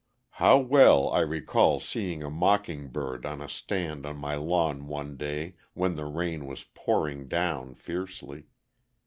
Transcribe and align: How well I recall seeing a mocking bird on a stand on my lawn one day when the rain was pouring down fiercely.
How 0.41 0.57
well 0.57 1.09
I 1.09 1.19
recall 1.19 1.79
seeing 1.79 2.23
a 2.23 2.31
mocking 2.31 2.87
bird 2.87 3.23
on 3.23 3.39
a 3.39 3.47
stand 3.47 4.03
on 4.07 4.17
my 4.17 4.33
lawn 4.33 4.87
one 4.87 5.15
day 5.15 5.53
when 5.75 5.93
the 5.93 6.05
rain 6.05 6.47
was 6.47 6.63
pouring 6.73 7.27
down 7.27 7.75
fiercely. 7.75 8.45